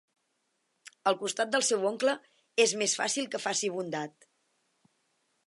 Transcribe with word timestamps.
Al 1.11 1.17
costat 1.19 1.51
del 1.55 1.65
seu 1.67 1.85
oncle, 1.89 2.15
és 2.65 2.75
més 2.83 2.97
fàcil 3.03 3.29
que 3.37 3.43
faci 3.45 3.71
bondat. 3.77 4.31